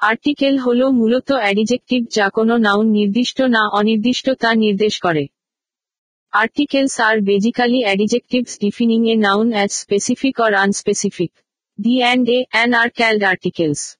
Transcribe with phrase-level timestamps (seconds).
[0.00, 5.26] Article হল মূলত adjective যা কোনো নাউন নির্দিষ্ট না অনির্দিষ্ট তা নির্দেশ করে।
[6.32, 11.32] Articles are basically adjectives defining a noun as specific or unspecific.
[11.78, 13.96] The and a an are called articles.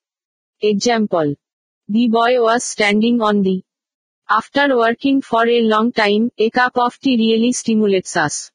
[0.63, 1.27] Example.
[1.89, 3.61] The boy was standing on the.
[4.29, 8.53] After working for a long time, a cup of tea really stimulates us.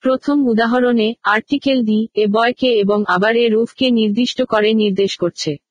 [0.00, 5.67] প্রথম উদাহরণে, article the, এ বয়কে এবং আবার এ রুফকে নির্দিষ্ট করে নির্দেশ করছে।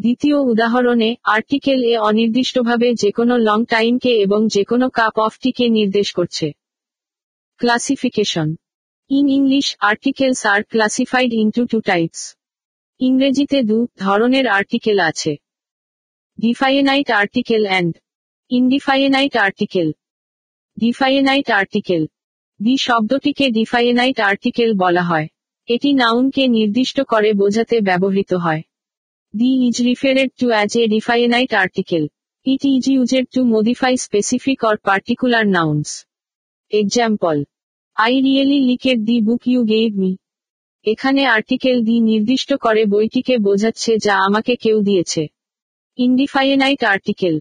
[0.00, 6.46] দ্বিতীয় উদাহরণে, আর্টিকেল এ অনির্দিষ্টভাবে যেকোনো লং টাইমকে এবং যেকোনো কাপ অফ টিকে নির্দেশ করছে।
[7.60, 8.48] Classification
[9.10, 12.22] in English articles are classified into two types
[13.00, 15.32] ইংরেজিতে দু ধরনের আর্টিকেল আছে।
[16.38, 17.92] Definite article and
[18.50, 19.88] indefinite article
[20.78, 22.02] definite article
[22.60, 25.26] the শব্দটিকে ডিফাইনাইট আর্টিকেল বলা হয়।
[25.68, 28.62] এটি নাউনকে নির্দিষ্ট করে বোঝাতে ব্যবহৃত হয়।
[29.34, 32.06] The is referred to as a definite article.
[32.46, 36.06] It is used to modify specific or particular nouns.
[36.72, 37.42] Example.
[37.96, 40.12] I really liked the book you gave me.
[40.86, 45.22] এখানে আর্টিকেল দি নির্দিষ্ট করে বইটিকে বোঝাচ্ছে যা আমাকে কেউ দিয়েছে
[45.98, 47.34] ইনডিফাইনাইট আর্টিকেল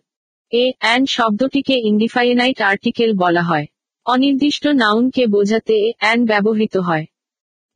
[0.52, 3.66] এ অ্যান্ড শব্দটিকে ইনডিফাইনাইট আর্টিকেল বলা হয়
[4.06, 7.06] অনির্দিষ্ট নাউনকে বোঝাতে এ অ্যান্ড ব্যবহৃত হয়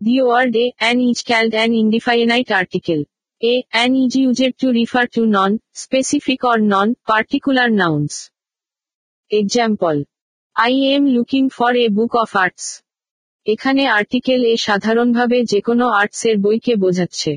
[0.02, 3.02] the word a an is called an indefinite article
[3.42, 8.32] A, an is used to refer to non-specific or non-particular nouns.
[9.32, 10.06] Example.
[10.56, 12.66] I am looking for a book of arts.
[13.46, 17.32] এখানে article a সাধারণভাবে যে যেকোনো আর্টসের বইকে বোঝাচ্ছে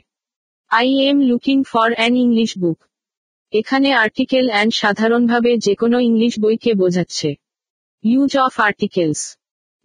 [0.70, 2.78] I am looking for an English book
[3.52, 7.30] এখানে article and সাধারণভাবে যেকোনো ইংলিশ বইকে বোঝাচ্ছে
[8.04, 9.22] ইউজ অফ আর্টিকেলস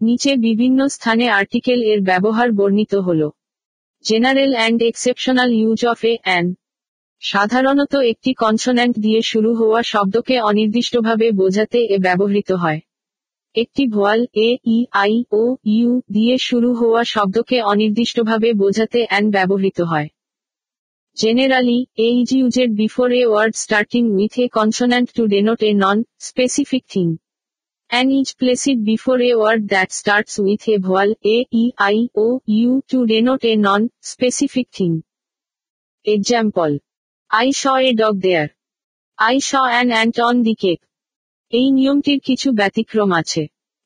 [0.01, 3.27] নিচে বিভিন্ন স্থানে আর্টিকেল এর ব্যবহার বর্ণিত হলো
[4.05, 6.55] general and exceptional use of a an.
[7.19, 12.79] সাধারণত একটি কনসোন্যান্ট দিয়ে শুরু হওয়া শব্দকে অনির্দিষ্টভাবে বোঝাতে এ ব্যবহৃত হয়।
[13.55, 19.81] একটি vowel, A, E, I, O, U দিয়ে শুরু হওয়া শব্দকে অনির্দিষ্টভাবে বোঝাতে অ্যান ব্যবহৃত
[19.81, 20.07] হয়।
[21.16, 26.03] Generally, a is used before a word starting with a consonant to denote a non
[26.19, 27.17] specific thing.
[27.91, 32.41] And is placed before a word that starts with a vowel a, e, i, o,
[32.46, 35.03] u to denote a non-specific thing.
[36.06, 36.79] Example.
[37.31, 38.50] I saw a dog there.
[39.19, 40.84] I saw an ant on the cake.
[41.53, 43.44] এই নিয়মটির কিছু ব্যতিক্রম আছে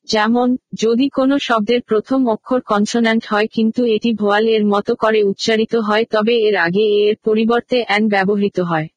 [0.08, 5.74] যেমন যদি কোনো শব্দের প্রথম অক্ষর কনসোন্যান্ট হয় কিন্তু এটি ভোয়াল এর মতো করে উচ্চারিত
[5.88, 8.88] হয় তবে এর আগে এর পরিবর্তে অ্যান ব্যবহৃত হয়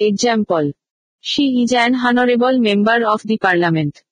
[0.00, 0.64] example
[1.24, 4.02] She is an honorable member of the parliament.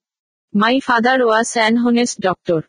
[0.55, 2.61] My father was an honest doctor.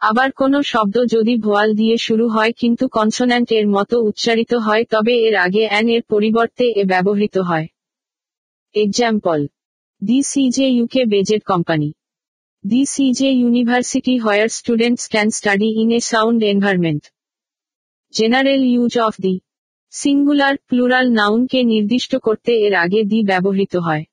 [0.00, 5.14] আবার কোনো শব্দ যদি ভোয়াল দিয়ে শুরু হয় কিন্তু কনসোন্যান্ট এর মতো উচ্চারিত হয়, তবে
[5.26, 7.66] এর আগে অ্যান এর পরিবর্তে এ ব্যবহৃত হয়
[8.74, 9.38] example
[10.02, 11.88] this is a UK based company
[12.64, 17.02] this is a university where students can study in a sound environment
[18.14, 19.34] general use of the
[19.92, 24.04] singular, plural নাউনকে নির্দিষ্ট করতে এর আগে দি ব্যবহৃত হয়।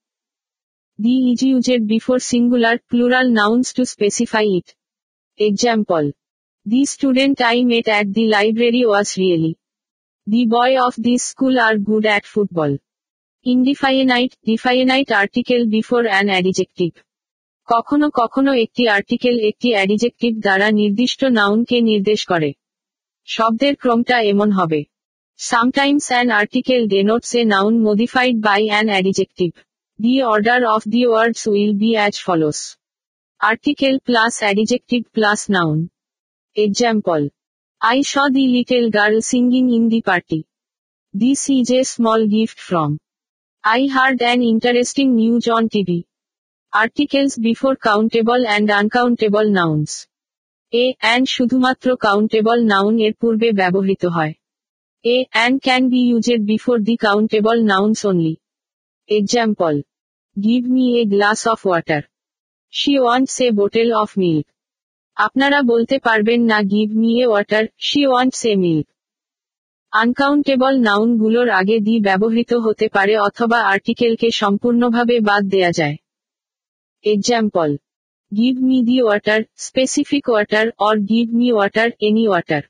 [1.00, 4.68] The is used before singular, plural nouns to specify it.
[5.40, 6.04] Example
[6.66, 9.52] the student I met at the library was really
[10.28, 12.72] the boy of this school are good at football
[13.46, 16.92] indefinite definite article before an adjective
[17.68, 22.50] কখনো কখনো একটি article একটি adjective দ্বারা নির্দিষ্ট নাউনকে নির্দেশ করে।
[23.28, 24.80] শব্দের ক্রমটা এমন হবে।
[25.40, 29.54] Sometimes an article denotes a noun modified by an adjective.
[30.00, 32.76] The order of the words will be as follows.
[33.40, 35.92] Article plus adjective plus noun.
[36.56, 37.30] Example.
[37.80, 40.48] I saw the little girl singing in the party.
[41.14, 42.98] This is a small gift from.
[43.64, 46.06] I heard an interesting news on TV.
[46.74, 50.08] Articles before countable and uncountable nouns.
[50.74, 54.34] A and শুধুমাত্র countable noun এর পূর্বে ব্যবহৃত হয়
[55.08, 58.36] A and can be used before the countable nouns only.
[59.10, 59.78] Example.
[60.38, 62.02] Give me a glass of water.
[62.74, 64.46] She wants a bottle of milk.
[65.18, 68.88] আপনারা বলতে পারবেন না give me a water she wants a milk
[69.94, 75.98] uncountable নাউনগুলোর আগে the ব্যবহৃত হতে পারে অথবা আর্টিকেলকে সম্পূর্ণভাবে বাদ দেয়া যায়
[77.06, 77.78] Example.
[78.32, 82.62] Give me the water, specific water, or give me water, any water.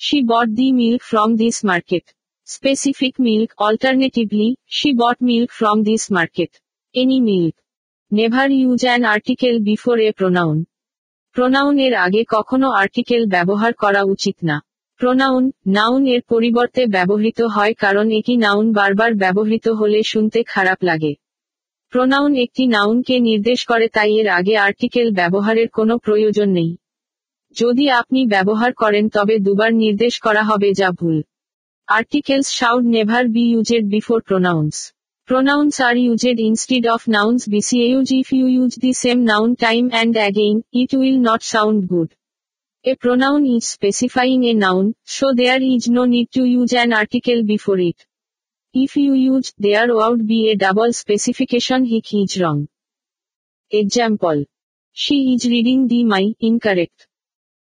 [0.00, 2.04] She bought the milk from this market.
[2.48, 6.50] Specific milk, alternatively, she bought milk from this market.
[6.94, 7.54] Any milk.
[8.12, 10.58] Never use an article before a pronoun.
[11.36, 14.56] Pronoun এর আগে কখনো article ব্যবহার করা উচিত না
[15.00, 15.44] pronoun
[15.76, 21.12] noun এর পরিবর্তে ব্যবহৃত হয় কারণ একই নাউন বারবার ব্যবহৃত হলে শুনতে খারাপ লাগে
[21.92, 26.70] প্রোনাউন একটি নাউনকে নির্দেশ করে তাই এর আগে আর্টিকেল ব্যবহারের কোনো প্রয়োজন নেই
[27.54, 31.18] যদি আপনি ব্যবহার করেন তবে দুবার নির্দেশ করা হবে যা ভুল
[31.88, 34.76] articles should never be used before pronouns
[35.28, 40.16] Pronouns are used instead of nouns bcauj if you use the same noun time and
[40.16, 42.10] again, it will not sound good.
[42.84, 47.44] A pronoun is specifying a noun, so there is no need to use an article
[47.44, 48.04] before it.
[48.74, 52.66] If you use, there would be a double specification hic is wrong.
[53.72, 54.44] Example.
[54.92, 57.06] She is reading the my, incorrect.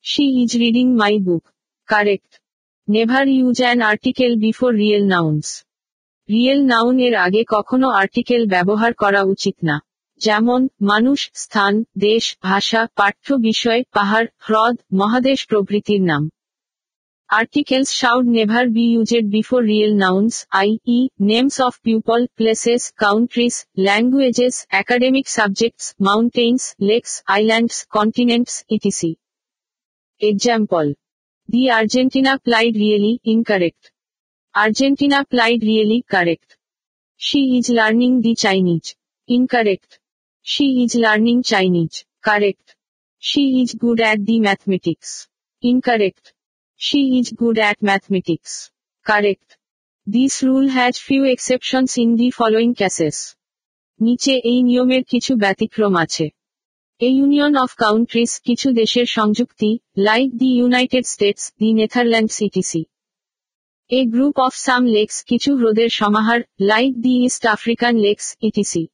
[0.07, 1.45] She is reading my book
[1.89, 2.33] correct
[2.89, 5.47] never use an article before real nouns
[6.29, 9.81] real noun এর আগে কখনো article ব্যবহার করা উচিত না।
[10.21, 16.23] যেমন, মানুষ, স্থান, দেশ, ভাষা, পাঠ্য বিষয়, পাহাড়, হ্রদ, মহাদেশ প্রভৃতির নাম।
[17.31, 23.67] Articles should never be used before real nouns i e names of people places countries
[23.79, 29.13] languages academic subjects mountains lakes islands continents etc
[30.22, 30.94] Example.
[31.50, 33.92] The Argentina played really incorrect.
[34.56, 36.58] Argentina played really correct.
[37.18, 38.96] She is learning the Chinese.
[39.28, 40.00] Incorrect.
[40.42, 42.06] She is learning Chinese.
[42.22, 42.76] Correct.
[43.20, 45.28] She is good at the mathematics.
[45.62, 46.34] Incorrect.
[46.76, 48.72] She is good at mathematics.
[49.06, 49.58] Correct.
[50.08, 53.18] This rule has few exceptions in the following cases.
[54.00, 56.26] নিচে এই নিয়মের কিছু ব্যতিক্রম আছে
[57.01, 62.83] এ union of countries কিছু দেশের সংযুক্তি like the United States the Netherlands etc
[63.91, 68.85] a group of some lakes কিছু হ্রদের সমাহার like the East African lakes etc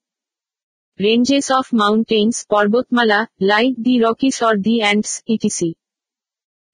[1.00, 5.70] ranges of mountains পর্বতমালা like the Rockies or the Andes etc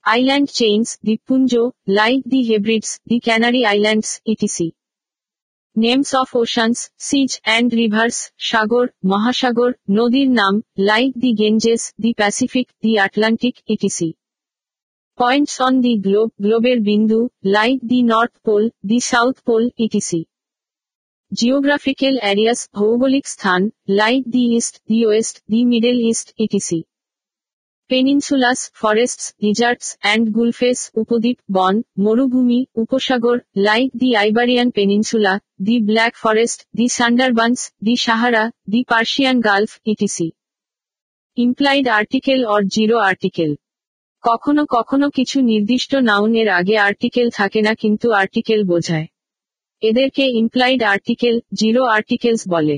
[0.05, 1.51] island chains দ্বীপপুঞ্জ
[1.91, 4.69] like the Hebrides the Canary Islands etc
[5.79, 12.67] names of oceans seas and rivers সাগর, মহাসাগর, নদীর নাম like the Ganges the Pacific
[12.83, 14.09] the Atlantic etc
[15.19, 20.21] points on the globe গ্লোবের বিন্দু like the North Pole the South Pole etc
[21.33, 23.61] geographical areas ভৌগোলিক স্থান
[24.01, 26.81] like the East the West the Middle East etc
[27.89, 36.13] peninsulas, forests deserts and gulfs, উপদ্বীপ, বন, মরুভূমি, উপসাগর, like the Iberian Peninsula, the Black
[36.17, 40.31] Forest, the Sundarbans, the Sahara, the Persian Gulf, etc.
[41.37, 43.55] Implied article or zero article.
[44.25, 49.07] কখনো কখনো কিছু নির্দিষ্ট নাউনের আগে article থাকে না, কিন্তু আর্টিকেল বোঝায়।
[49.83, 52.77] এদেরকে ইমপ্লাইড আর্টিকেল, জিরো আর্টিকেলস বলে।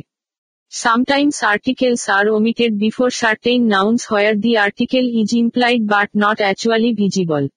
[0.73, 6.93] Sometimes articles are omitted before certain nouns where the article is implied but not actually
[6.93, 7.49] visible.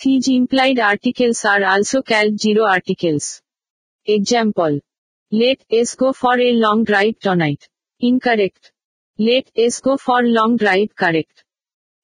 [0.00, 3.42] These implied articles are also called zero articles.
[4.04, 4.78] Example.
[5.32, 7.68] Let us go for a long drive tonight.
[7.98, 8.70] Incorrect.
[9.18, 11.42] Let us go for long drive correct.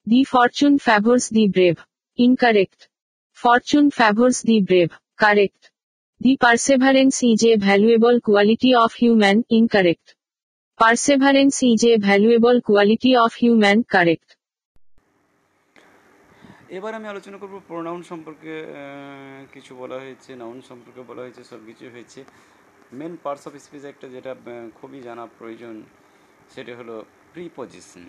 [0.06, 1.78] The fortune favors the brave.
[2.16, 2.88] Incorrect.
[3.32, 4.90] Fortune favors the brave.
[5.16, 5.70] Correct.
[6.18, 9.44] The perseverance is a valuable quality of human.
[9.48, 10.16] Incorrect.
[10.80, 13.76] Perseverance is a valuable quality of human.
[13.94, 14.28] Correct.
[16.76, 18.54] এবার আমি আলোচনা করব pronoun সম্পর্কে
[19.54, 22.20] কিছু বলা হয়েছে noun সম্পর্কে বলা হয়েছে সব কিছু হয়েছে
[22.98, 24.32] মেন পার্টস অফ স্পিচ একটা যেটা
[24.78, 25.74] খুবই জানা প্রয়োজন,
[26.54, 26.94] সেটা হলো
[27.32, 28.02] প্রিপজিশন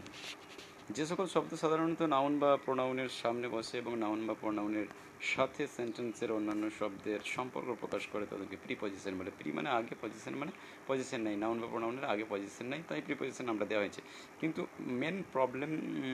[0.90, 4.86] যে সকল শব্দ সাধারণত নাউন বা প্রোনাউনের সামনে বসে এবং নাউন বা প্রোনাউনের
[5.22, 10.34] সাথে সেন্টেন্সের অন্যান্য শব্দের সম্পর্ক প্রকাশ করে তাদেরকে প্রি প্রিপজিশন বলে। প্রি মানে আগে পজিশন
[10.34, 10.52] মানে
[10.88, 14.02] পজিশন নেই, নাউন বা প্রোনাউনের আগে পজিশন নেই, তাই প্রিপজিশন আমরা দেওয়া হয়েছে।
[14.40, 15.70] কিন্তু মেন প্রবলেম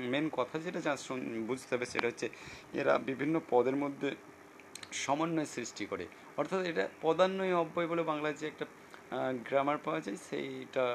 [0.09, 0.97] মেন কথা যেটা যা
[1.47, 2.29] বুঝতে হবে সেটা হচ্ছে
[2.73, 4.15] এরা বিভিন্ন পদের মধ্যে
[4.91, 6.05] সমন্বয় সৃষ্টি করে।
[6.37, 8.65] অর্থাৎ এটা পদান্বয় অব্যয় বলে বাংলায় যে একটা
[9.47, 10.85] গ্রামার পাওয়া যায়, সেইটা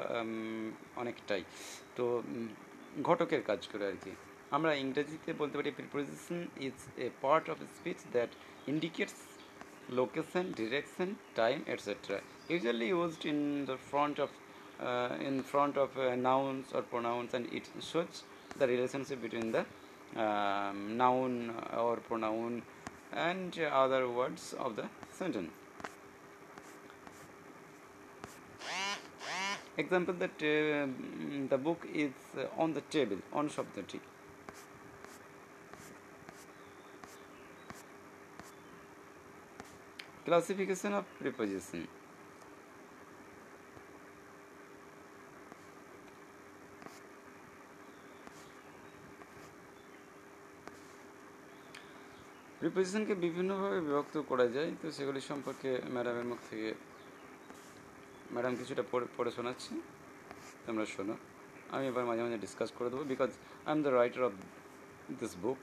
[0.97, 1.43] অনেকটাই।
[1.97, 2.23] তো
[3.09, 4.13] ঘটকের কাজ করে আর কি।
[4.57, 8.31] আমরা ইংরেজিতে বলতে পারি preposition is a part of speech that
[8.73, 9.19] indicates
[9.99, 11.09] location direction
[11.41, 12.19] time etcetera
[12.53, 14.31] usually used in the front of
[15.29, 15.91] in front of
[16.29, 18.11] nouns or pronouns and it shows
[18.59, 19.63] the relationship between the
[21.03, 21.33] noun
[21.87, 23.51] or pronoun and
[23.83, 24.87] other words of the
[25.19, 25.51] sentence
[29.83, 30.29] example the
[31.53, 32.15] the book is
[32.63, 33.99] on the table on শব্দটি
[40.27, 41.83] classification of preposition.
[52.61, 56.71] প্রিপোজিশনকে বিভিন্নভাবে বিভক্ত করা যায়, তো সেগুলি সম্পর্কে ম্যাডামের মুখ থেকে
[58.35, 59.73] ম্যাডাম কিছুটা পড়ে পড়ে শোনাচ্ছি।
[60.67, 61.15] তোমরা শোনো।
[61.75, 63.31] আমি এবার মাঝে মাঝে ডিসকাস করে দেবো because
[63.67, 64.35] I am the writer of
[65.21, 65.63] this book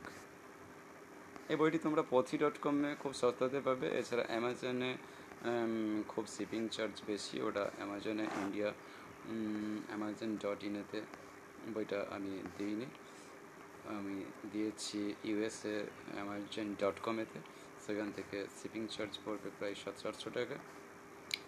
[1.51, 4.91] এই বইটি তোমরা পথি ডট কমে খুব সস্তাতে পাবে। এছাড়া অ্যামাজনে
[6.11, 8.69] খুব শিপিং চার্জ বেশি। ওটা অ্যামাজনে ইন্ডিয়া
[9.89, 10.99] অ্যামাজন ডট ইনেতে
[11.73, 12.87] বইটা আমি দিইনি।
[13.97, 14.15] আমি
[14.51, 15.77] দিয়েছি ইউএসএ
[16.15, 17.39] অ্যামাজন ডট কমেতে
[17.83, 20.57] সেখান থেকে শিপিং চার্জ পড়বে প্রায় সাতশো আটশো টাকা।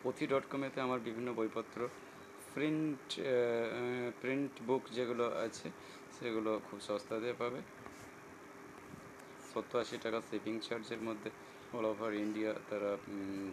[0.04, 1.80] পথি ডট কমেতে আমার বিভিন্ন বইপত্র
[2.54, 3.08] প্রিন্ট
[4.22, 5.68] প্রিন্ট বুক যেগুলো আছে,
[6.18, 7.60] সেগুলো খুব সস্তাতে পাবে।
[9.52, 11.30] সত্তর আশি টাকা শিপিং চার্জের মধ্যে
[11.76, 12.92] অল ওভার ইন্ডিয়া তারা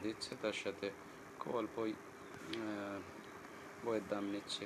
[0.03, 0.87] দিচ্ছে। তার সাথে
[1.41, 1.93] খুব অল্পই
[3.85, 4.65] বইয়ের দাম নিচ্ছে।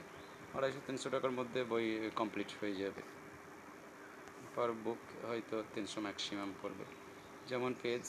[0.57, 1.87] আড়াইশো, তিনশো টাকার মধ্যে বই
[2.21, 3.03] কমপ্লিট হয়ে যাবে।
[4.55, 6.85] পার বুক হয়তো তিনশো ম্যাক্সিমাম পড়বে।
[7.50, 8.05] যেমন পেজ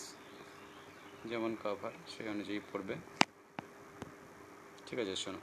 [1.32, 2.96] যেমন কভার সেই অনুযায়ী পড়বে।
[4.87, 5.39] ঠিক আছে, শোনো।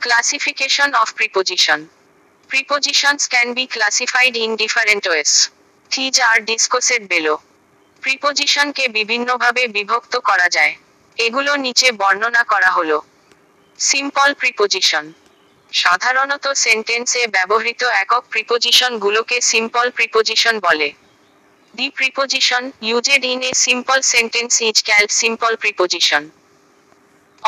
[0.00, 1.80] Classification of preposition
[2.50, 5.30] prepositions can be classified in different ways
[5.90, 7.34] these are discussed below
[8.02, 10.74] প্রিপোজিশনকে বিভিন্নভাবে বিভক্ত করা যায়।
[11.16, 12.98] এগুলো নিচে বর্ণনা করা হলো।
[13.78, 15.04] সিম্পল প্রিপোজিশন
[15.72, 20.88] সাধারণত সেন্টেন্সে ব্যবহৃত একক প্রিপোজিশনগুলোকে সিম্পল প্রিপোজিশন বলে।
[21.78, 26.32] The preposition used in a simple sentence is called simple preposition.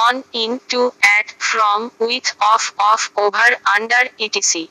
[0.06, 4.68] On, in, to, at, from, with, of, of, over, under, etc.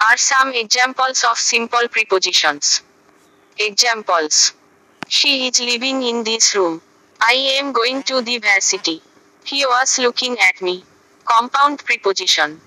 [0.00, 2.82] Are some examples of simple prepositions.
[3.56, 4.52] Examples.
[5.06, 6.82] She is living in this room.
[7.20, 9.00] I am going to the varsity.
[9.44, 10.84] He was looking at me.
[11.24, 12.60] Compound preposition.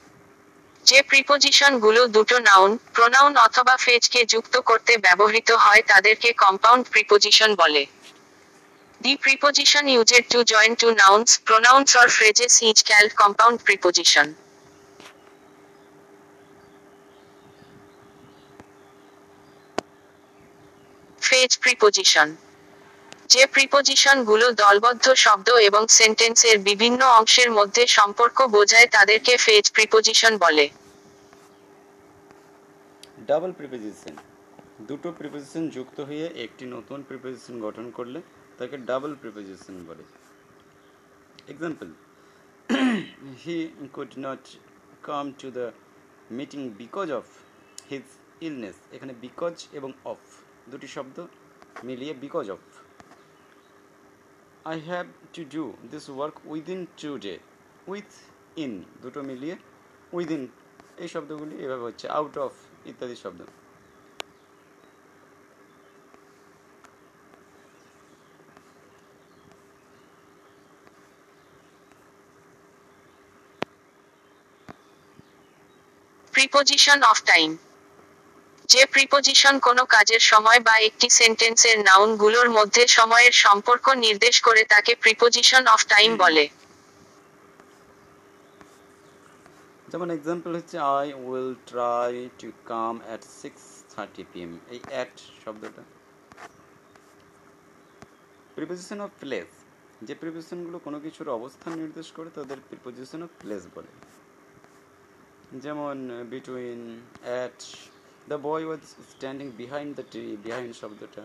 [0.86, 7.84] যে প্রিপোজিশনগুলো দুটো noun pronoun অথবা ফেজকে যুক্ত করতে ব্যবহৃত হয় তাদেরকে compound preposition বলে।
[9.02, 14.28] The preposition used to join two nouns pronouns or phrases is call compound preposition
[21.22, 22.28] phrase preposition
[23.34, 30.66] যে প্রিপোজিশনগুলো দলবদ্ধ শব্দ এবং সেন্টেন্সের বিভিন্ন অংশের মধ্যে সম্পর্ক বোঝায় তাদেরকে ফেজ প্রিপোজিশন বলে।
[33.30, 34.16] ডাবল প্রিপোজিশন
[34.90, 38.20] দুটো প্রিপোজিশন যুক্ত হয়ে একটি নতুন প্রিপোজিশন গঠন করলে
[38.60, 40.04] তাকে ডাবল প্রিপোজিশন বলে।
[41.54, 41.90] Example
[43.44, 43.58] he
[43.96, 44.44] could not
[45.10, 45.66] come to the
[46.38, 47.26] meeting because of
[47.90, 48.06] his
[48.48, 50.20] illness এখানে বিকজ এবং অফ
[50.72, 51.18] দুটি শব্দ
[51.88, 52.62] মিলিয়ে because of
[54.72, 55.06] I have
[55.36, 56.80] to do this work within
[57.26, 57.34] today
[57.92, 58.10] with
[58.64, 58.72] in
[59.04, 59.56] দুটো মিলিয়ে
[60.16, 60.42] উইদিন
[61.04, 62.54] এই শব্দগুলি এভাবে হচ্ছে আউট অফ
[62.90, 63.42] ইত্যাদি শব্দ।
[76.34, 77.50] প্রিপোজিশন অফ টাইম
[78.74, 84.92] যে প্রিপোজিশন কোনো কাজের সময় বা একটি সেন্টেন্সের নাউনগুলোর মধ্যে সময়ের সম্পর্ক নির্দেশ করে তাকে
[85.04, 86.44] প্রিপোজিশন অফ টাইম বলে।
[89.92, 93.62] যেমন এক্সাম্পল হচ্ছে I will try to come at six
[93.94, 95.84] thirty PM এই অ্যাট শব্দটা।
[98.56, 99.50] প্রিপোজিশন অফ প্লেস
[100.08, 103.92] যে প্রিপোজিশনগুলো কোনো কিছুর অবস্থান নির্দেশ করে তাদের প্রিপোজিশন অফ প্লেস বলে।
[105.64, 105.96] যেমন
[106.32, 106.82] between
[107.28, 107.60] at
[108.30, 111.24] the boy was standing behind the tree behind শব্দটা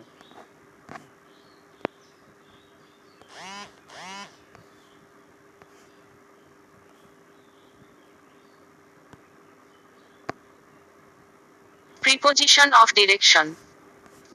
[12.02, 13.46] প্রিপোজিশন অফ ডিরেকশন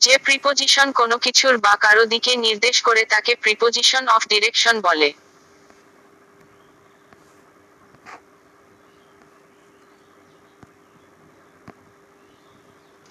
[0.01, 5.09] যে প্রিপোজিশন কোনো কিছুর বা কারও দিকে নির্দেশ করে তাকে প্রিপোজিশন অফ ডিরেকশন বলে।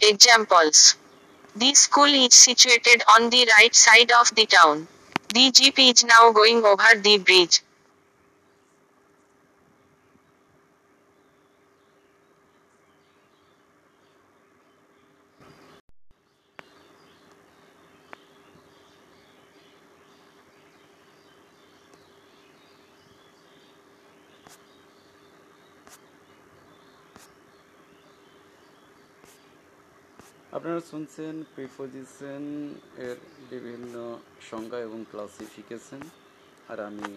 [0.06, 0.96] Examples
[1.56, 4.86] The school is situated on the right side of the town.
[5.32, 7.62] The jeep is now going over the bridge.
[30.52, 32.44] আপনারা শুনছেন প্রিপোজিশন
[33.06, 33.18] এর
[33.50, 33.94] বিভিন্ন
[34.50, 36.02] সংজ্ঞা এবং ক্লাসিফিকেশন
[36.70, 37.08] আর আমি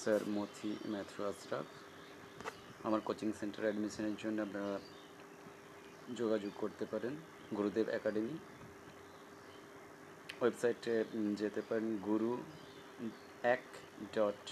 [0.00, 1.66] স্যার মথি ম্যাথু আশরাফ।
[2.86, 4.74] আমার কোচিং সেন্টার অ্যাডমিশনের জন্য আপনারা
[6.20, 7.14] যোগাযোগ করতে পারেন,
[7.56, 8.34] গুরুদেব একাডেমি।
[10.40, 10.94] ওয়েবসাইটে
[11.40, 12.32] যেতে পারেন গুরু
[13.54, 13.64] এক
[14.16, 14.42] dot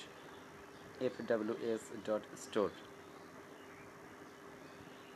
[1.06, 2.70] F W S dot store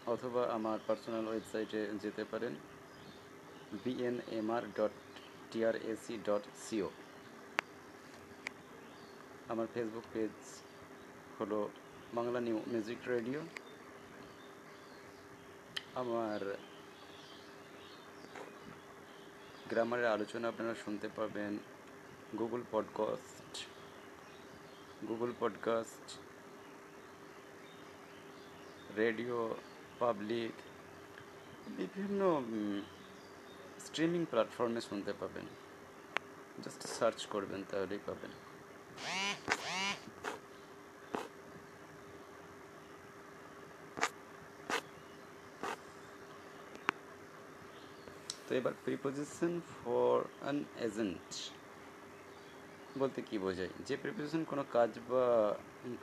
[0.07, 2.55] অথবা আমার পার্সোনাল ওয়েবসাইটে যেতে পারেন
[3.85, 4.91] BNMR dot
[5.51, 6.91] TRAC dot CO
[9.49, 10.31] আমার ফেসবুক পেজ
[11.41, 11.69] হলো
[12.15, 13.41] বাংলা নিউ মিউজিক রেডিও।
[15.95, 16.57] আমার
[19.71, 21.59] গ্রামারের আলোচনা আপনারা শুনতে পাবেন
[22.39, 23.67] Google podcast
[25.09, 26.19] Google podcast
[28.97, 29.55] radio
[30.01, 30.55] public
[31.79, 32.21] বিভিন্ন
[33.87, 35.47] স্ট্রিমিং প্ল্যাটফর্মে শুনতে পাবেন।
[36.65, 38.33] জাস্ট সার্চ করবেন, তাহলেই পাবেন।
[48.47, 51.29] তো এবার প্রিপোজিশন ফর অ্যান এজেন্ট
[53.01, 53.73] বলতে কি বোঝায়?
[53.87, 55.25] যে প্রিপোজিশন কোনো কাজ বা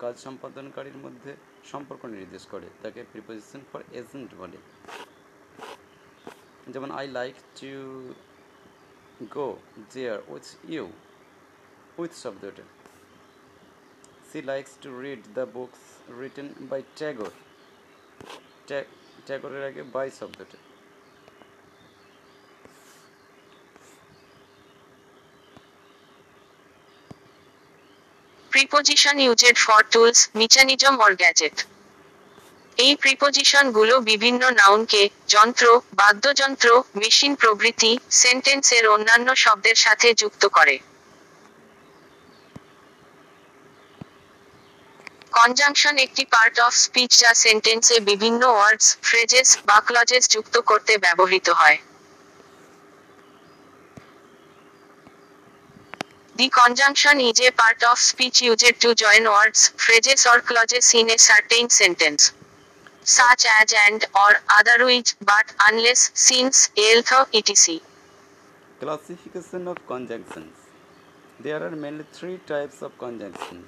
[0.03, 1.31] কাজ সম্পাদনকারীর মধ্যে
[1.71, 4.57] সম্পর্ক নির্দেশ করে, তাকে প্রিপোজিশন ফর এজেন্ট বলে।
[6.73, 7.73] যেমন I like to
[9.35, 9.47] go
[9.93, 10.85] there with you
[11.99, 12.65] with শব্দটা।
[14.29, 15.81] She likes to read the books
[16.21, 17.31] written by Tagore
[19.27, 20.57] ট্যাগরের আগে বাই শব্দটা।
[28.61, 31.55] Preposition used for tools, mechanism or gadget.
[32.77, 37.91] এই প্রিপোজিশনগুলো বিভিন্ন নাউনকে যন্ত্র বাদ্যযন্ত্র মেশিন প্রভৃতি
[38.21, 40.75] সেন্টেন্সের অন্যান্য শব্দের সাথে যুক্ত করে
[45.35, 51.47] কনজাংশন একটি পার্ট অফ স্পিচ যা সেন্টেন্সে বিভিন্ন ওয়ার্ডস ফ্রেজেস বা ক্লজেস যুক্ত করতে ব্যবহৃত
[51.59, 51.77] হয়
[56.39, 61.09] The conjunction is a part of speech used to join words, phrases or clauses in
[61.11, 62.31] a certain sentence.
[63.03, 67.81] Such as and, or, otherwise, but, unless, since, else, etc.
[68.79, 70.55] Classification of conjunctions.
[71.41, 73.67] There are mainly three types of conjunctions.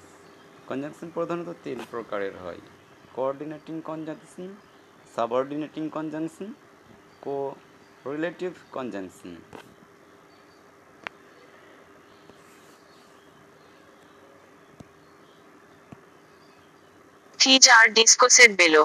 [0.69, 2.61] Conjunction প্রধানত তিন প্রকারের হয়
[3.15, 4.47] coordinating conjunction
[5.15, 6.49] subordinating conjunction
[8.11, 9.33] correlative conjunction
[17.41, 18.83] these are discussed below.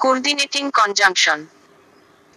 [0.00, 1.40] Coordinating conjunction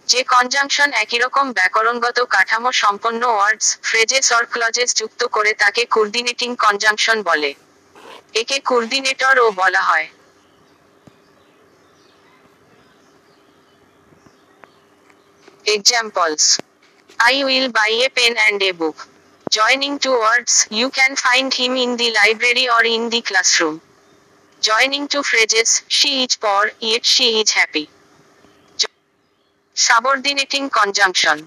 [0.08, 6.50] যে conjunction একই রকম ব্যাকরণগত কাঠামো সম্পন্ন words phrases or clauses যুক্ত করে তাকে কোর্ডিনেটিং
[6.64, 7.50] কনজাংশন বলে।
[8.40, 10.06] একে কোর্ডিনেটর ও বলা হয়।
[15.76, 16.44] Examples
[17.18, 18.96] I will buy a pen and a book
[19.46, 23.74] joining two words you can find him in the library or in the classroom
[24.64, 27.86] Joining two phrases, she is poor, yet she is happy.
[29.76, 31.38] Subordinating conjunction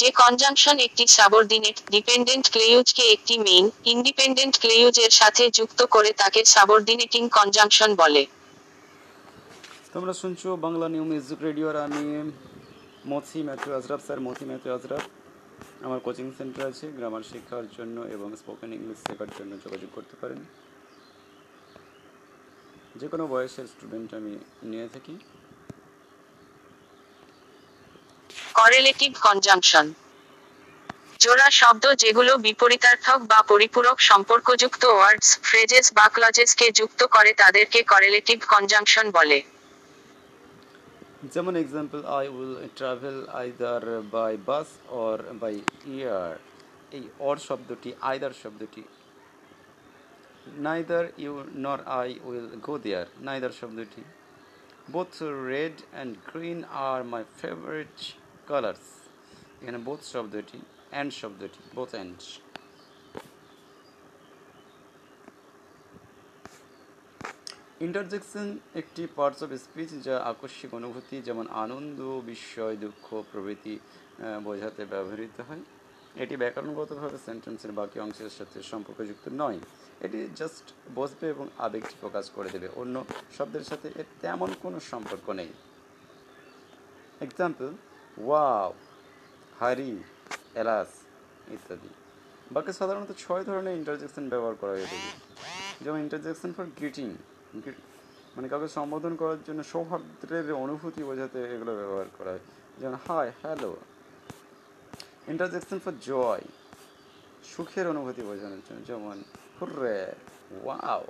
[0.00, 7.22] যে conjunction একটি subordinate dependent ক্লেইউজকে একটি main independent ক্লেইউজের সাথে যুক্ত করে তাকে subordinating
[7.38, 8.22] conjunction বলে।
[9.94, 12.04] তোমরা শুনছো বাংলা নিউ মিউজিক রেডিওর আমি
[13.12, 15.04] Mothi Matthew Azraf sir Mothi Matthew Azraf
[15.86, 20.40] আমার কোচিং সেন্টার আছে গ্রামার শেখার জন্য এবং স্পোকেন ইংলিশ শেখার জন্য যোগাযোগ করতে পারেন।
[22.94, 24.32] যে কোনো বয়সের স্টুডেন্ট আমি
[24.70, 25.14] নিয়ে থাকি।
[28.58, 29.86] করেলেটিভ কনজাংশন
[31.20, 38.38] জোড়া শব্দ যেগুলো বিপরীতার্থক বা পরিপূরক সম্পর্কযুক্ত ওয়ার্ডস ফ্রেজেস বা ক্লজেসকে যুক্ত করে তাদেরকে করেলেটিভ
[38.52, 39.38] কনজাংশন বলে।
[41.34, 44.68] যেমন example I will travel either by bus
[45.04, 45.54] or by
[45.94, 46.32] air
[46.96, 48.82] এই অর শব্দটি আইদার শব্দটি
[50.66, 51.32] neither you
[51.66, 54.02] nor I will go there neither শব্দটি
[54.92, 55.12] both
[55.52, 56.58] red and green
[56.88, 57.96] are my favourite
[58.48, 58.86] colours
[59.60, 60.58] এখানে বোথ শব্দটি
[60.92, 62.18] and শব্দটি both and
[67.86, 68.46] interjection
[68.80, 73.74] একটি parts of speech যা আকস্মিক অনুভূতি, যেমন আনন্দ, বিস্ময়, দুঃখ, প্রভৃতি
[74.44, 75.64] বোঝাতে ব্যবহৃত হয়।
[76.14, 79.58] এটি ব্যাকরণগতভাবে সেন্টেন্সের বাকি অংশের সাথে সম্পর্কযুক্ত নয়।
[80.00, 83.04] এটি জাস্ট বসবে এবং আবেগটি প্রকাশ করে দেবে। অন্য
[83.36, 85.50] শব্দের সাথে এর তেমন কোনো সম্পর্ক নেই।
[87.20, 87.68] এক্সাম্পল
[88.26, 88.72] ওয়াও
[89.60, 90.02] হারি
[90.54, 90.88] এলাস
[91.48, 91.88] ইত্যাদি।
[92.52, 95.10] বাকি সাধারণত ছয় ধরনের ইন্টারজেকশন ব্যবহার করা হয়ে থাকে।
[95.84, 97.16] যেমন ইন্টারজেকশন ফর গ্রিটিং
[98.36, 102.44] মানে কাউকে সম্বোধন করার জন্য সৌহার্দ্যের অনুভূতি বোঝাতে এগুলো ব্যবহার করা হয়।
[102.80, 103.76] যেমন hi hello
[105.28, 106.42] interjection for joy
[107.44, 109.24] সুখের অনুভূতি বোঝানোর জন্য, যেমন,
[109.60, 110.14] hurray,
[110.64, 111.04] wow.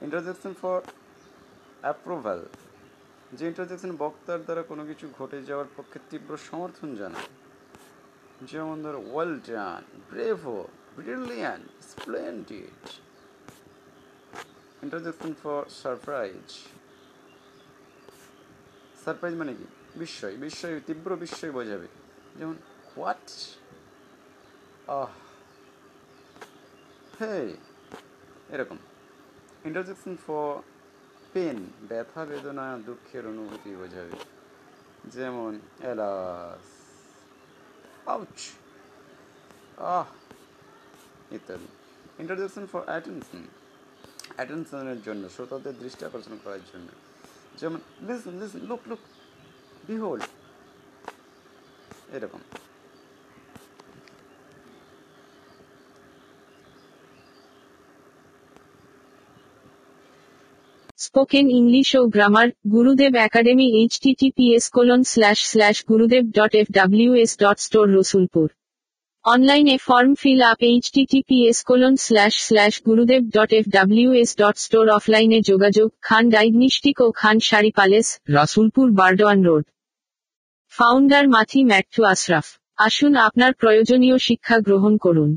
[0.00, 0.80] Interjection for
[1.80, 2.46] approval
[3.32, 7.24] যে ইন্টারজেকশন বক্তার দ্বারা কোনো কিছু ঘটে যাওয়ার পক্ষে তীব্র সমর্থন জানায়।
[8.42, 12.88] যেমন ধর well done bravo brilliant splendid
[14.82, 16.52] interjection for surprise
[19.04, 19.64] surprise মানে কি?
[19.96, 21.86] বিস্ময় বিস্ময়, তীব্র বিস্ময় বোঝাবে
[22.36, 22.54] যেমন
[22.96, 23.30] হোয়াট
[24.90, 25.08] আহ
[27.20, 27.56] হে
[28.48, 28.78] এরকম।
[29.64, 30.62] ইন্টারজেকশন ফর
[31.32, 34.10] পেন ব্যথা, বেদনা, দুঃখের অনুভূতি বোঝাবে
[35.04, 36.66] যেমন এলাস
[38.08, 38.50] আউচ
[39.80, 40.04] আহ,
[41.34, 41.66] ইত্যাদি।
[42.18, 43.42] ইন্ট্রোডাকশন ফর অ্যাটেনশন
[44.34, 46.88] অ্যাটেনশনের জন্য, শ্রোতাদের দৃষ্টি আকর্ষণ করার জন্য।
[47.58, 48.98] যেমন listen listen look look
[49.90, 50.22] behold
[52.16, 52.42] এরকম।
[60.98, 67.32] স্পোকেন ইংলিশ ও grammar Gurudev Academy HTTPS colon slash slash Gurudev dot F W S
[67.42, 68.48] dot store Rasulpur
[69.24, 74.86] অনলাইনে form fill up HTTPS colon slash slash Gurudev dot F W S dot store
[74.88, 79.64] অফলাইনে যোগাযোগ Khan diagnostic ও Khan Sari Palace Rasulpur Burdwan Road
[80.72, 82.46] founder Mathi Matthew Ashraf
[82.78, 85.30] আসুন আপনার প্রয়োজনীয় শিক্ষা গ্রহণ করুন।